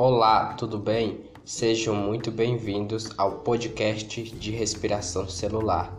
[0.00, 1.24] Olá, tudo bem?
[1.44, 5.92] Sejam muito bem-vindos ao podcast de respiração celular.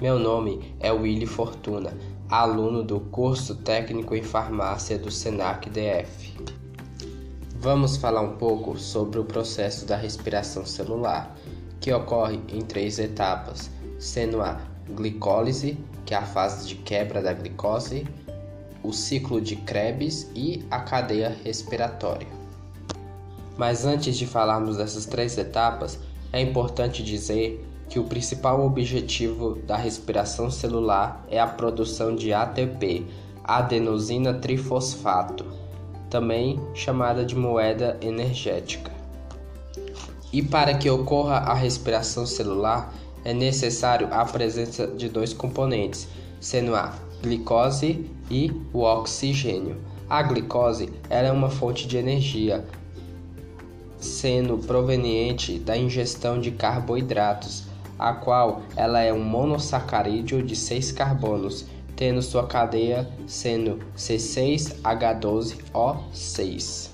[0.00, 1.92] Meu nome é Willy Fortuna,
[2.28, 6.32] aluno do curso técnico em farmácia do Senac DF.
[7.56, 11.36] Vamos falar um pouco sobre o processo da respiração celular,
[11.80, 14.60] que ocorre em três etapas, sendo a
[14.90, 18.06] glicólise, que é a fase de quebra da glicose,
[18.84, 22.39] o ciclo de Krebs e a cadeia respiratória.
[23.60, 25.98] Mas antes de falarmos dessas três etapas,
[26.32, 33.04] é importante dizer que o principal objetivo da respiração celular é a produção de ATP,
[33.44, 35.44] adenosina trifosfato,
[36.08, 38.90] também chamada de moeda energética.
[40.32, 42.90] E para que ocorra a respiração celular,
[43.26, 46.08] é necessário a presença de dois componentes,
[46.40, 49.76] sendo a glicose e o oxigênio.
[50.08, 52.64] A glicose é uma fonte de energia,
[54.00, 57.64] sendo proveniente da ingestão de carboidratos,
[57.98, 66.88] a qual ela é um monossacarídeo de seis carbonos, tendo sua cadeia sendo C6H12O6.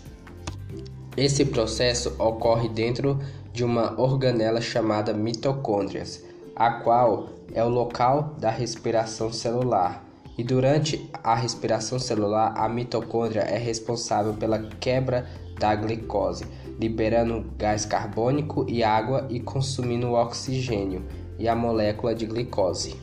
[1.16, 3.20] Esse processo ocorre dentro
[3.52, 6.22] de uma organela chamada mitocôndrias,
[6.54, 10.04] a qual é o local da respiração celular.
[10.36, 15.26] E durante a respiração celular, a mitocôndria é responsável pela quebra
[15.58, 16.44] da glicose,
[16.78, 21.04] liberando gás carbônico e água e consumindo o oxigênio
[21.38, 22.96] e a molécula de glicose,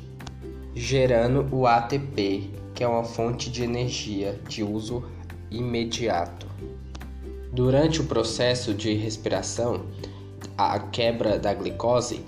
[0.76, 5.04] gerando o ATP, que é uma fonte de energia de uso
[5.50, 6.48] imediato.
[7.52, 9.86] Durante o processo de respiração,
[10.58, 12.24] a quebra da glicose,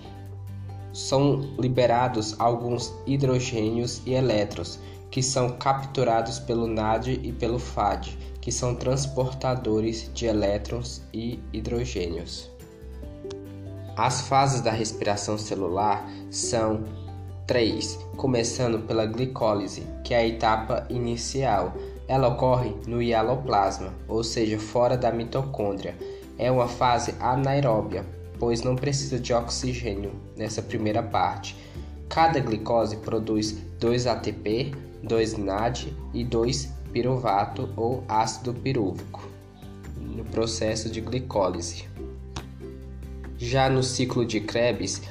[0.93, 4.79] são liberados alguns hidrogênios e elétrons
[5.09, 12.49] que são capturados pelo NAD e pelo FAD, que são transportadores de elétrons e hidrogênios.
[13.95, 16.83] As fases da respiração celular são
[17.47, 21.73] três, começando pela glicólise, que é a etapa inicial.
[22.07, 25.95] Ela ocorre no hialoplasma, ou seja, fora da mitocôndria.
[26.37, 28.05] É uma fase anaeróbia,
[28.37, 31.55] pois não precisa de oxigênio nessa primeira parte.
[32.09, 39.27] Cada glicose produz 2 ATP, 2 NAD e 2 piruvato ou ácido pirúvico
[39.97, 41.85] no processo de glicólise.
[43.37, 45.01] Já no ciclo de Krebs,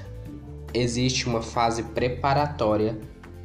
[0.72, 2.98] existe uma fase preparatória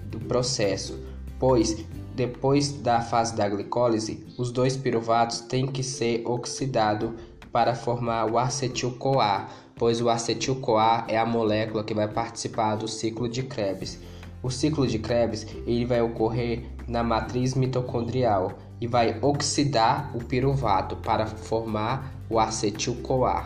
[0.06, 0.98] do processo,
[1.38, 7.12] pois depois da fase da glicólise, os dois piruvatos têm que ser oxidados
[7.52, 13.30] para formar o acetil-CoA, pois o acetil-CoA é a molécula que vai participar do ciclo
[13.30, 14.00] de Krebs.
[14.42, 20.96] O ciclo de Krebs ele vai ocorrer na matriz mitocondrial e vai oxidar o piruvato
[20.96, 23.44] para formar o acetil-CoA.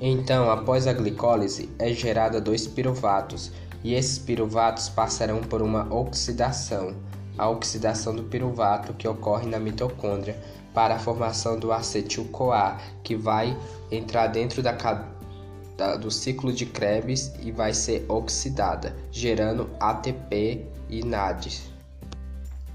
[0.00, 3.52] Então, após a glicólise, é gerada dois piruvatos
[3.84, 6.94] e esses piruvatos passarão por uma oxidação,
[7.38, 10.36] a oxidação do piruvato que ocorre na mitocôndria
[10.74, 13.56] para a formação do acetil-CoA, que vai
[13.90, 14.76] entrar dentro da,
[15.76, 21.60] da, do ciclo de Krebs e vai ser oxidada, gerando ATP e NAD.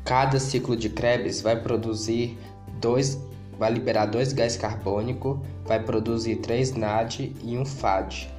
[0.06, 2.38] Cada ciclo de Krebs vai produzir
[2.80, 3.20] dois,
[3.58, 8.30] vai liberar dois gás carbônico, vai produzir três NAD e um FAD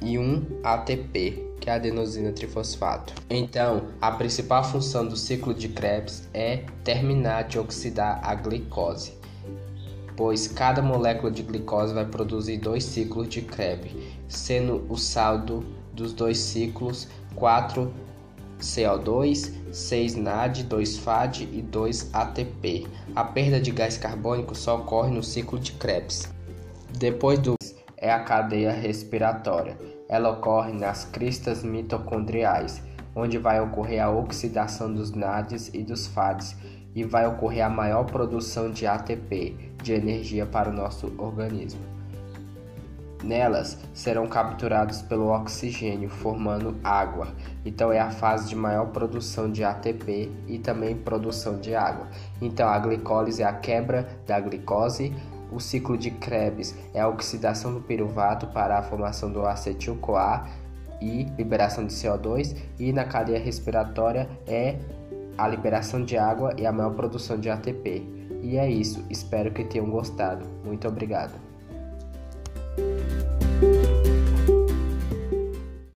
[0.00, 3.14] e um ATP que é a adenosina trifosfato.
[3.30, 9.12] Então, a principal função do ciclo de Krebs é terminar de oxidar a glicose,
[10.16, 13.92] pois cada molécula de glicose vai produzir dois ciclos de Krebs,
[14.28, 17.92] sendo o saldo dos dois ciclos 4
[18.60, 22.86] CO2, 6 NAD, 2 FAD e 2 ATP.
[23.14, 26.32] A perda de gás carbônico só ocorre no ciclo de Krebs.
[26.98, 27.54] Depois do
[27.96, 29.76] é a cadeia respiratória
[30.12, 32.82] ela ocorre nas cristas mitocondriais,
[33.16, 36.54] onde vai ocorrer a oxidação dos NADs e dos FADs
[36.94, 41.80] e vai ocorrer a maior produção de ATP, de energia para o nosso organismo.
[43.22, 47.28] Nelas serão capturados pelo oxigênio, formando água.
[47.64, 52.08] Então é a fase de maior produção de ATP e também produção de água.
[52.40, 55.14] Então a glicólise é a quebra da glicose,
[55.52, 60.46] o ciclo de Krebs é a oxidação do piruvato para a formação do acetil-CoA
[61.00, 64.78] e liberação de CO2, e na cadeia respiratória é
[65.36, 68.02] a liberação de água e a maior produção de ATP.
[68.42, 70.44] E é isso, espero que tenham gostado.
[70.64, 71.32] Muito obrigado.